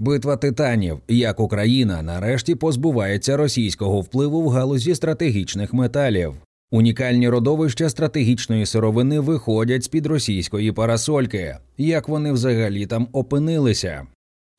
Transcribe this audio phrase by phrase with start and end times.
[0.00, 6.34] Битва титанів, як Україна нарешті позбувається російського впливу в галузі стратегічних металів.
[6.70, 11.56] Унікальні родовища стратегічної сировини виходять з під російської парасольки.
[11.78, 14.06] Як вони взагалі там опинилися?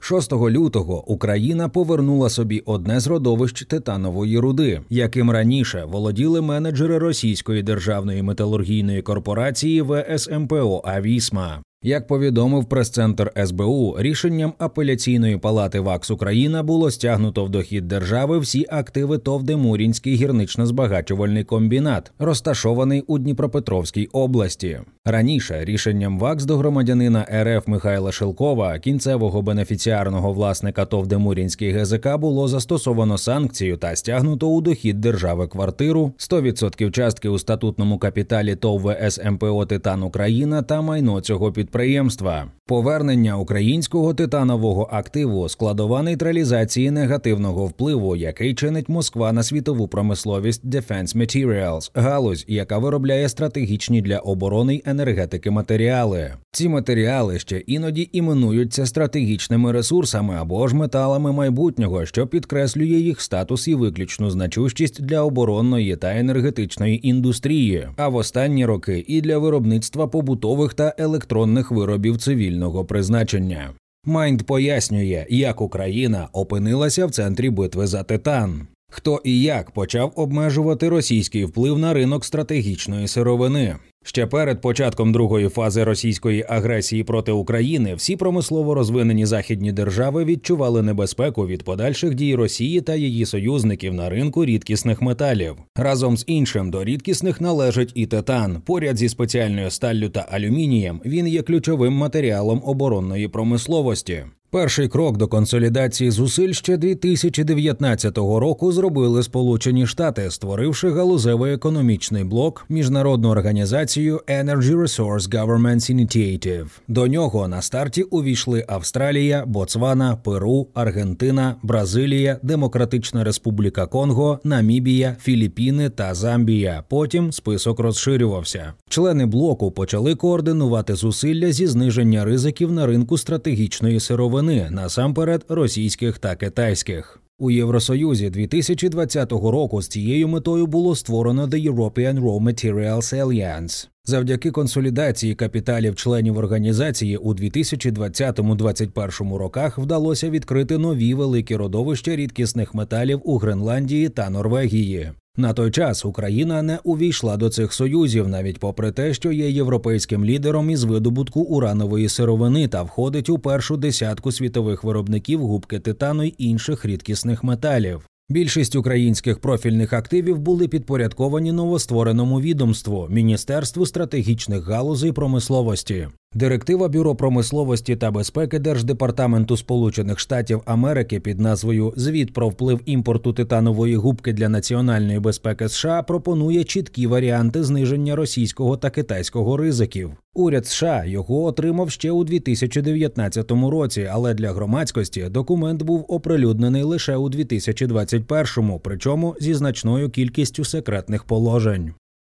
[0.02, 7.64] 6 лютого Україна повернула собі одне з родовищ титанової руди, яким раніше володіли менеджери російської
[7.64, 11.62] державної металургійної корпорації ВСМПО Авісма.
[11.84, 18.66] Як повідомив прес-центр СБУ, рішенням апеляційної палати ВАКС Україна було стягнуто в дохід держави всі
[18.70, 24.80] активи ТОВ Демурінський гірнично-збагачувальний комбінат, розташований у Дніпропетровській області.
[25.06, 32.48] Раніше рішенням ВАКС до громадянина РФ Михайла Шилкова, кінцевого бенефіціарного власника ТОВ Демурінський ГЗК, було
[32.48, 39.66] застосовано санкцію та стягнуто у дохід держави квартиру, 100% частки у статутному капіталі ТОВ ВСМПО
[39.66, 42.52] Титан Україна та майно цього підприємства підприємства.
[42.66, 51.18] Повернення українського титанового активу складова нейтралізації негативного впливу, який чинить Москва на світову промисловість Defense
[51.18, 56.34] Materials, галузь, яка виробляє стратегічні для оборони й енергетики матеріали.
[56.52, 63.68] Ці матеріали ще іноді іменуються стратегічними ресурсами або ж металами майбутнього, що підкреслює їх статус
[63.68, 70.08] і виключну значущість для оборонної та енергетичної індустрії, а в останні роки і для виробництва
[70.08, 73.74] побутових та електронних виробів цивільного призначення.
[74.06, 78.68] Майнд пояснює, як Україна опинилася в центрі битви за титан.
[78.94, 83.76] Хто і як почав обмежувати російський вплив на ринок стратегічної сировини?
[84.04, 90.82] Ще перед початком другої фази російської агресії проти України всі промислово розвинені західні держави відчували
[90.82, 95.56] небезпеку від подальших дій Росії та її союзників на ринку рідкісних металів.
[95.76, 98.62] Разом з іншим до рідкісних належить і титан.
[98.66, 104.24] Поряд зі спеціальною сталлю та алюмінієм він є ключовим матеріалом оборонної промисловості.
[104.54, 112.66] Перший крок до консолідації зусиль ще 2019 року зробили Сполучені Штати, створивши галузевий економічний блок
[112.70, 116.66] міжнародну організацію Energy Resource Governments Initiative.
[116.88, 125.90] До нього на старті увійшли Австралія, Боцвана, Перу, Аргентина, Бразилія, Демократична Республіка Конго, Намібія, Філіппіни
[125.90, 126.84] та Замбія.
[126.90, 128.74] Потім список розширювався.
[128.90, 136.18] Члени блоку почали координувати зусилля зі зниження ризиків на ринку стратегічної сировини сировини, насамперед російських
[136.18, 137.18] та китайських.
[137.40, 143.88] У Євросоюзі 2020 року з цією метою було створено The European Raw Materials Alliance.
[144.06, 153.22] Завдяки консолідації капіталів членів організації у 2020-2021 роках вдалося відкрити нові великі родовища рідкісних металів
[153.24, 155.12] у Гренландії та Норвегії.
[155.38, 160.26] На той час Україна не увійшла до цих союзів, навіть попри те, що є європейським
[160.26, 166.36] лідером із видобутку уранової сировини та входить у першу десятку світових виробників губки титану й
[166.38, 168.11] інших рідкісних металів.
[168.32, 176.08] Більшість українських профільних активів були підпорядковані новоствореному відомству Міністерству стратегічних галузей промисловості.
[176.34, 183.34] Директива Бюро промисловості та безпеки Держдепартаменту Сполучених Штатів Америки під назвою Звіт про вплив імпорту
[183.34, 190.12] титанової губки для національної безпеки США пропонує чіткі варіанти зниження російського та китайського ризиків.
[190.34, 197.16] Уряд США його отримав ще у 2019 році, але для громадськості документ був оприлюднений лише
[197.16, 201.94] у 2021, причому зі значною кількістю секретних положень.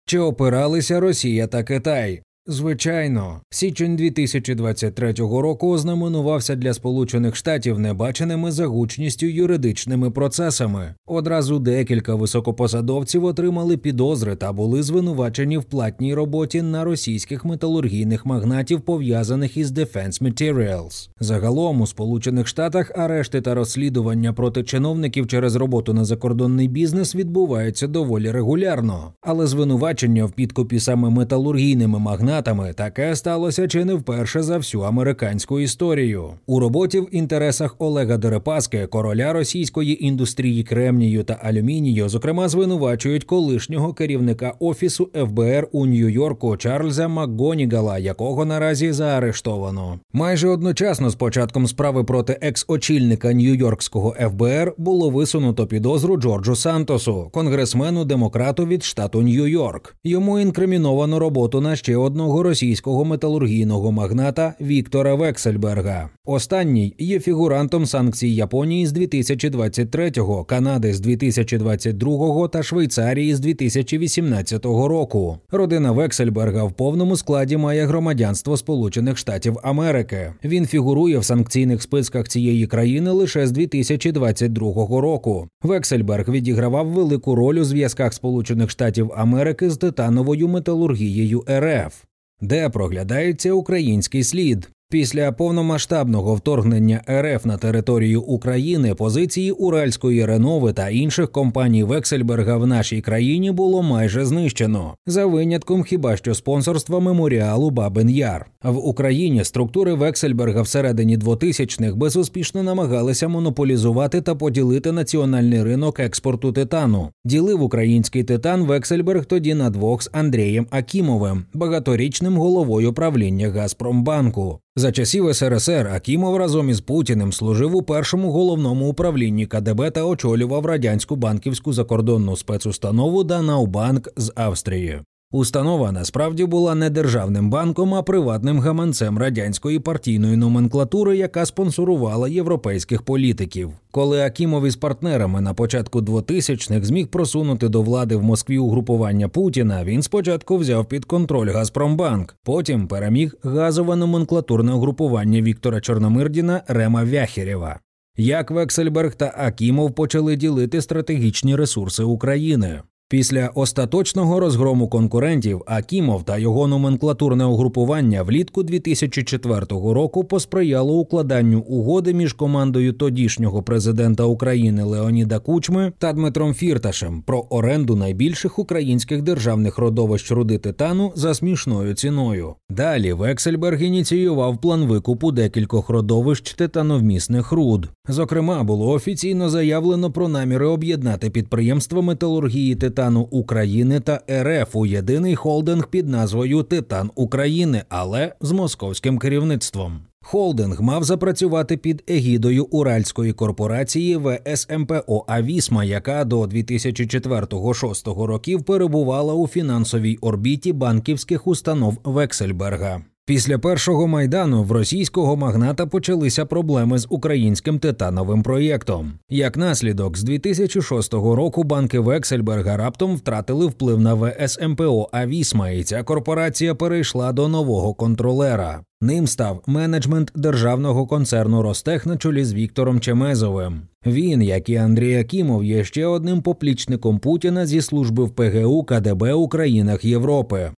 [0.06, 2.22] Чи опиралися Росія та Китай?
[2.48, 10.94] Звичайно, січень 2023 року ознаменувався для Сполучених Штатів небаченими за гучністю юридичними процесами.
[11.06, 18.82] Одразу декілька високопосадовців отримали підозри та були звинувачені в платній роботі на російських металургійних магнатів,
[18.82, 21.10] пов'язаних із Defense Materials.
[21.20, 27.88] Загалом у Сполучених Штатах арешти та розслідування проти чиновників через роботу на закордонний бізнес відбуваються
[27.88, 34.44] доволі регулярно, але звинувачення в підкупі саме металургійними магнатами магнатами таке сталося чи не вперше
[34.44, 36.30] за всю американську історію.
[36.48, 43.94] У роботі в інтересах Олега Дерипаски, короля російської індустрії кремнію та алюмінію, зокрема, звинувачують колишнього
[43.94, 50.00] керівника офісу ФБР у Нью-Йорку Чарльза МакГонігала, якого наразі заарештовано.
[50.14, 58.06] Майже одночасно з початком справи проти екс-очільника Нью-Йоркського ФБР було висунуто підозру Джорджу Сантосу, конгресмену
[58.06, 59.96] демократу від штату Нью-Йорк.
[60.04, 66.10] Йому інкриміновано роботу на ще одну одного російського металургійного магната Віктора Вексельберга.
[66.26, 75.38] Останній є фігурантом санкцій Японії з 2023-го, Канади з 2022-го та Швейцарії з 2018 року.
[75.52, 80.34] Родина Вексельберга в повному складі має громадянство Сполучених Штатів Америки.
[80.44, 85.48] Він фігурує в санкційних списках цієї країни лише з 2022 року.
[85.64, 91.94] Вексельберг відігравав велику роль у зв'язках Сполучених Штатів Америки з титановою металургією РФ,
[92.42, 94.70] де проглядається український слід.
[94.92, 102.68] Після повномасштабного вторгнення РФ на територію України позиції Уральської Ренови та інших компаній Вексельберга в
[102.68, 108.46] нашій країні було майже знищено за винятком хіба що спонсорства меморіалу Бабин Яр.
[108.64, 117.10] В Україні структури Вексельберга всередині 2000-х безуспішно намагалися монополізувати та поділити національний ринок експорту титану.
[117.26, 124.60] Ділив український титан Вексельберг тоді на двох з Андрієм Акімовим, багаторічним головою правління Газпромбанку.
[124.76, 130.66] За часів СРСР Акімов разом із Путіним служив у першому головному управлінні КДБ та очолював
[130.66, 135.02] радянську банківську закордонну спецустанову Данаубанк з Австрії.
[135.34, 143.02] Установа насправді була не державним банком, а приватним гаманцем радянської партійної номенклатури, яка спонсорувала європейських
[143.02, 143.72] політиків.
[143.92, 149.84] Коли Акімов із партнерами на початку 2000-х зміг просунути до влади в Москві угрупування Путіна,
[149.84, 157.80] він спочатку взяв під контроль Газпромбанк, потім переміг газове номенклатурне угрупування Віктора Чорномирдіна Рема Вяхерєва.
[158.18, 162.82] Як Вексельберг та Акімов почали ділити стратегічні ресурси України.
[163.12, 172.14] Після остаточного розгрому конкурентів Акімов та його номенклатурне угрупування влітку 2004 року посприяло укладанню угоди
[172.14, 179.78] між командою тодішнього президента України Леоніда Кучми та Дмитром Фірташем про оренду найбільших українських державних
[179.78, 182.54] родовищ руди титану за смішною ціною.
[182.70, 187.90] Далі Вексельберг ініціював план викупу декількох родовищ титановмісних руд.
[188.08, 195.36] Зокрема, було офіційно заявлено про наміри об'єднати підприємства металургії титану України та РФ у єдиний
[195.36, 200.02] холдинг під назвою Титан України, але з московським керівництвом.
[200.24, 209.48] Холдинг мав запрацювати під егідою уральської корпорації ВСМПО Авісма, яка до 2004-2006 років перебувала у
[209.48, 213.02] фінансовій орбіті банківських установ Вексельберга.
[213.26, 219.14] Після першого майдану в російського магната почалися проблеми з українським титановим проєктом.
[219.30, 226.04] Як наслідок, з 2006 року банки Вексельберга раптом втратили вплив на ВСМПО Авісма, і ця
[226.04, 228.82] корпорація перейшла до нового контролера.
[229.02, 233.82] Ним став менеджмент державного концерну Ростех на чолі з Віктором Чемезовим.
[234.06, 239.34] Він, як і Андрій Акімов, є ще одним поплічником Путіна зі служби в ПГУ КДБ
[239.34, 240.72] у країнах Європи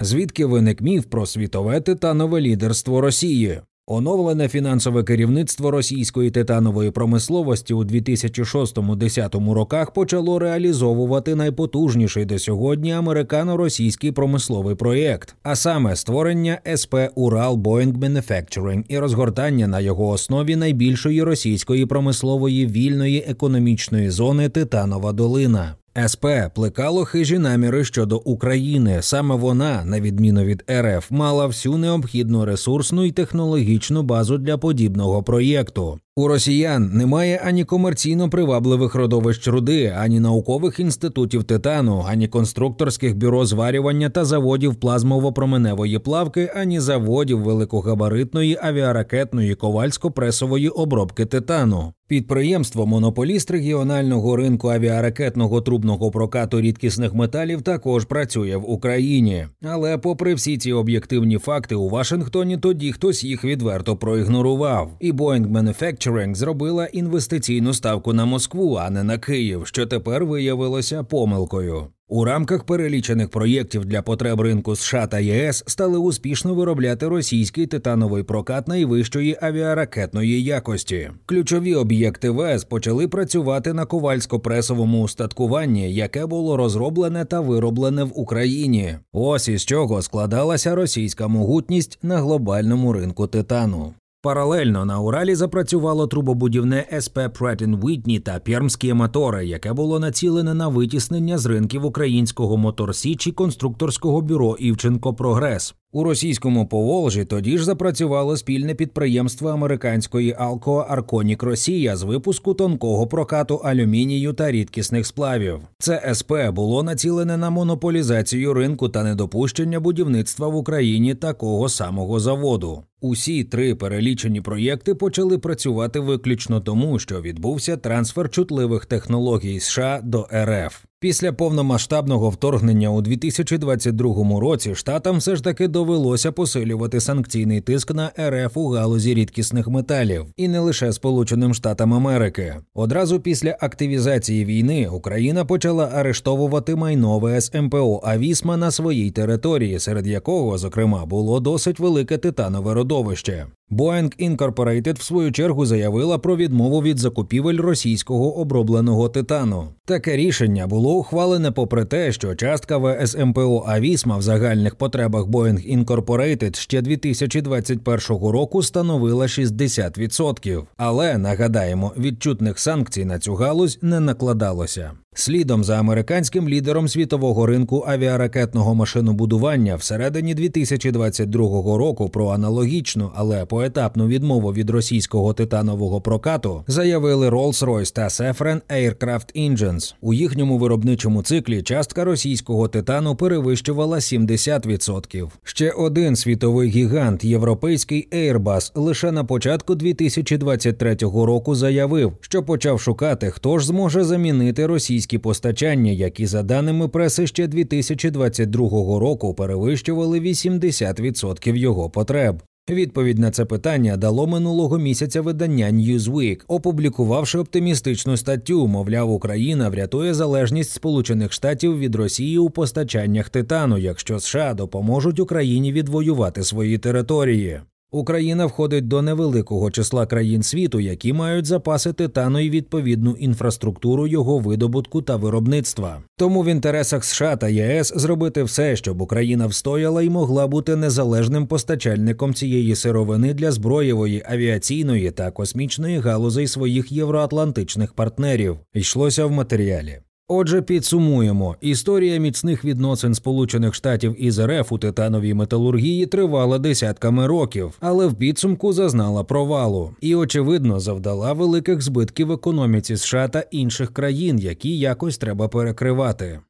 [0.00, 3.60] звідки виник міф про світове титанове лідерство Росії.
[3.88, 14.12] Оновлене фінансове керівництво російської титанової промисловості у 2006-2010 роках почало реалізовувати найпотужніший до сьогодні американо-російський
[14.12, 21.22] промисловий проєкт, а саме створення СП Урал Boeing Manufacturing і розгортання на його основі найбільшої
[21.22, 25.74] російської промислової вільної економічної зони Титанова Долина.
[26.06, 28.98] СП плекало хижі наміри щодо України.
[29.02, 35.22] Саме вона, на відміну від РФ, мала всю необхідну ресурсну і технологічну базу для подібного
[35.22, 36.00] проєкту.
[36.18, 43.46] У росіян немає ані комерційно привабливих родовищ руди, ані наукових інститутів титану, ані конструкторських бюро
[43.46, 51.92] зварювання та заводів плазмово-променевої плавки, ані заводів великогабаритної авіаракетної ковальсько-пресової обробки титану.
[52.08, 59.46] Підприємство монополіст регіонального ринку авіаракетного трубного прокату рідкісних металів також працює в Україні.
[59.62, 64.96] Але, попри всі ці об'єктивні факти, у Вашингтоні тоді хтось їх відверто проігнорував.
[65.00, 71.02] І Boeing Manufacturing зробила інвестиційну ставку на Москву, а не на Київ, що тепер виявилося
[71.02, 71.86] помилкою.
[72.08, 78.22] У рамках перелічених проєктів для потреб ринку США та ЄС стали успішно виробляти російський титановий
[78.22, 81.10] прокат найвищої авіаракетної якості.
[81.26, 88.94] Ключові об'єкти ВС почали працювати на ковальсько-пресовому устаткуванні, яке було розроблене та вироблене в Україні.
[89.12, 93.94] Ось із чого складалася російська могутність на глобальному ринку титану.
[94.22, 100.68] Паралельно на Уралі запрацювало трубобудівне СП Pratt Whitney та Пермські мотори, яке було націлене на
[100.68, 105.74] витіснення з ринків українського моторсічі конструкторського бюро Івченко Прогрес.
[105.96, 113.06] У російському Поволжі тоді ж запрацювало спільне підприємство американської Алко Арконік Росія з випуску тонкого
[113.06, 115.60] прокату алюмінію та рідкісних сплавів.
[115.78, 122.82] Це СП було націлене на монополізацію ринку та недопущення будівництва в Україні такого самого заводу.
[123.00, 130.28] Усі три перелічені проєкти почали працювати виключно тому, що відбувся трансфер чутливих технологій США до
[130.34, 130.84] РФ.
[131.00, 138.10] Після повномасштабного вторгнення у 2022 році штатам все ж таки довелося посилювати санкційний тиск на
[138.20, 142.56] РФ у галузі рідкісних металів, і не лише Сполученим Штатам Америки.
[142.74, 150.58] Одразу після активізації війни Україна почала арештовувати майно ВСМПО Авісма на своїй території, серед якого,
[150.58, 153.46] зокрема, було досить велике титанове родовище.
[153.70, 159.68] Boeing Incorporated в свою чергу заявила про відмову від закупівель російського обробленого титану.
[159.84, 166.56] Таке рішення було ухвалене попри те, що частка ВСМПО Авісма в загальних потребах Boeing Incorporated
[166.56, 170.62] ще 2021 року становила 60%.
[170.76, 174.92] Але нагадаємо, відчутних санкцій на цю галузь не накладалося.
[175.18, 184.06] Слідом за американським лідером світового ринку авіаракетного машинобудування всередині 2022 року про аналогічну, але поетапну
[184.06, 189.94] відмову від російського титанового прокату заявили Rolls-Royce та Safran Aircraft Engines.
[190.00, 195.28] У їхньому виробничому циклі частка російського титану перевищувала 70%.
[195.42, 203.30] Ще один світовий гігант, європейський Airbus, лише на початку 2023 року заявив, що почав шукати,
[203.30, 210.20] хто ж зможе замінити російські російські постачання, які за даними преси ще 2022 року перевищували
[210.20, 212.42] 80% його потреб.
[212.68, 220.14] Відповідь на це питання дало минулого місяця видання Newsweek, опублікувавши оптимістичну статтю, мовляв, Україна врятує
[220.14, 227.60] залежність Сполучених Штатів від Росії у постачаннях титану, якщо США допоможуть Україні відвоювати свої території.
[227.90, 234.38] Україна входить до невеликого числа країн світу, які мають запаси титану і відповідну інфраструктуру його
[234.38, 236.02] видобутку та виробництва.
[236.16, 241.46] Тому в інтересах США та ЄС зробити все, щоб Україна встояла і могла бути незалежним
[241.46, 248.56] постачальником цієї сировини для зброєвої, авіаційної та космічної галузей своїх євроатлантичних партнерів.
[248.74, 249.98] Йшлося в матеріалі.
[250.28, 257.76] Отже, підсумуємо, історія міцних відносин Сполучених Штатів із РФ у титановій металургії тривала десятками років,
[257.80, 264.38] але в підсумку зазнала провалу і, очевидно, завдала великих збитків економіці США та інших країн,
[264.38, 266.40] які якось треба перекривати.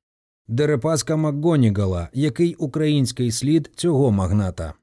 [0.49, 4.75] Дерипаска МакГонігала, який український слід цього магната.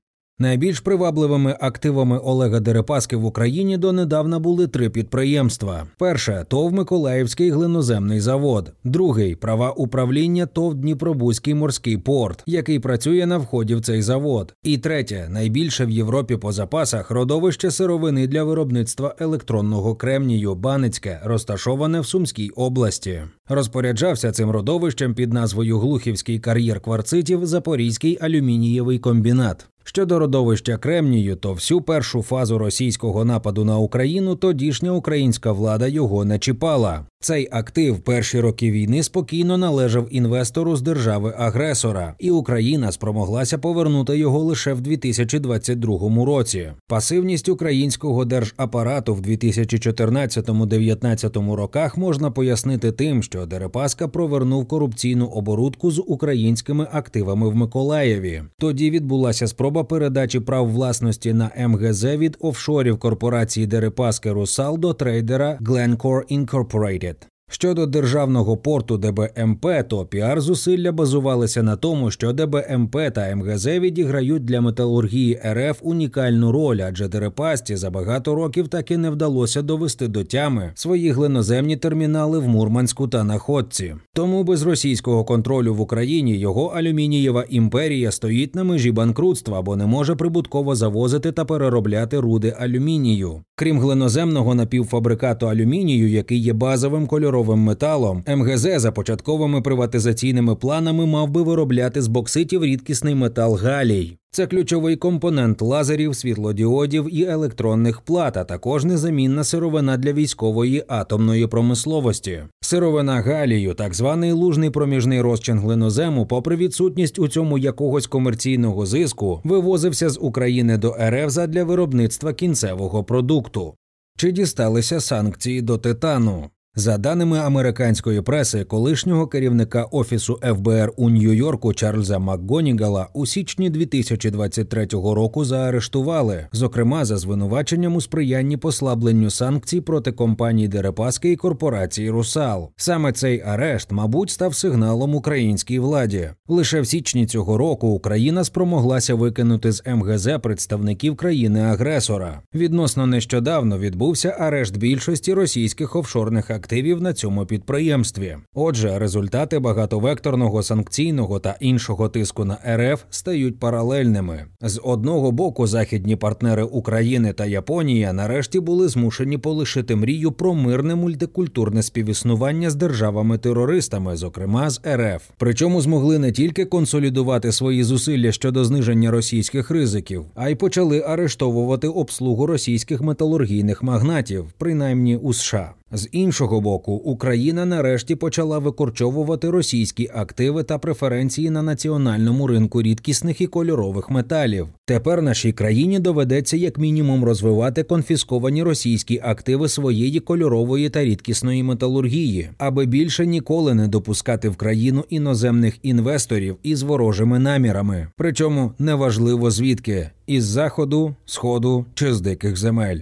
[0.44, 8.20] Найбільш привабливими активами Олега Дерипаски в Україні донедавна були три підприємства: перше ТОВ Миколаївський глиноземний
[8.20, 14.54] завод, другий права управління ТОВ Дніпробузький морський порт, який працює на вході в цей завод.
[14.64, 22.00] І третє найбільше в Європі по запасах родовище сировини для виробництва електронного кремнію Баницьке, розташоване
[22.00, 23.22] в Сумській області.
[23.50, 29.68] Розпоряджався цим родовищем під назвою Глухівський кар'єр кварцитів Запорізький алюмінієвий комбінат.
[29.84, 36.26] Щодо родовища Кремнію, то всю першу фазу російського нападу на Україну тодішня українська влада його
[36.26, 37.06] не чіпала.
[37.24, 44.40] Цей актив перші роки війни спокійно належав інвестору з держави-агресора, і Україна спромоглася повернути його
[44.40, 46.72] лише в 2022 році.
[46.88, 56.04] Пасивність українського держапарату в 2014-2019 роках можна пояснити тим, що Дерипаска провернув корупційну оборудку з
[56.08, 58.44] українськими активами в Миколаєві.
[58.60, 65.58] Тоді відбулася спроба передачі прав власності на МГЗ від офшорів корпорації Дерипаски Русал до трейдера
[65.62, 67.13] Glencore Incorporated.
[67.54, 74.46] Щодо державного порту ДБМП, то піар зусилля базувалися на тому, що ДБМП та МГЗ відіграють
[74.46, 80.08] для металургії РФ унікальну роль, адже Дерипасті за багато років так і не вдалося довести
[80.08, 83.96] до тями свої глиноземні термінали в Мурманську та Находці.
[84.14, 89.86] Тому без російського контролю в Україні його алюмінієва імперія стоїть на межі банкрутства, бо не
[89.86, 93.44] може прибутково завозити та переробляти руди алюмінію.
[93.56, 101.06] Крім глиноземного напівфабрикату алюмінію, який є базовим кольоровим кольоровим металом, МГЗ за початковими приватизаційними планами
[101.06, 104.18] мав би виробляти з бокситів рідкісний метал галій.
[104.32, 111.48] Це ключовий компонент лазерів, світлодіодів і електронних плат, а також незамінна сировина для військової атомної
[111.48, 112.44] промисловості.
[112.62, 119.42] Сировина галію, так званий лужний проміжний розчин глинозему, попри відсутність у цьому якогось комерційного зиску,
[119.44, 123.74] вивозився з України до РФ задля виробництва кінцевого продукту.
[124.18, 126.50] Чи дісталися санкції до титану?
[126.76, 134.86] За даними американської преси, колишнього керівника офісу ФБР у Нью-Йорку Чарльза МакГонігала у січні 2023
[134.92, 142.70] року заарештували, зокрема за звинуваченням у сприянні послабленню санкцій проти компаній Дерипаски і корпорації Русал.
[142.76, 146.30] Саме цей арешт, мабуть, став сигналом українській владі.
[146.48, 152.42] Лише в січні цього року Україна спромоглася викинути з МГЗ представників країни-агресора.
[152.56, 158.38] Відносно нещодавно відбувся арешт більшості російських офшорних активів на цьому підприємстві.
[158.54, 164.46] Отже, результати багатовекторного санкційного та іншого тиску на РФ стають паралельними.
[164.62, 170.96] З одного боку, західні партнери України та Японія нарешті були змушені полишити мрію про мирне
[170.96, 175.24] мультикультурне співіснування з державами-терористами, зокрема з РФ.
[175.38, 181.88] Причому змогли не тільки консолідувати свої зусилля щодо зниження російських ризиків, а й почали арештовувати
[181.88, 185.74] обслугу російських металургійних магнатів, принаймні у США.
[185.96, 193.42] З іншого боку, Україна нарешті почала викорчовувати російські активи та преференції на національному ринку рідкісних
[193.42, 194.68] і кольорових металів.
[194.86, 202.50] Тепер нашій країні доведеться як мінімум розвивати конфісковані російські активи своєї кольорової та рідкісної металургії,
[202.58, 208.08] аби більше ніколи не допускати в країну іноземних інвесторів із ворожими намірами.
[208.18, 213.00] Причому неважливо звідки із заходу, сходу чи з диких земель.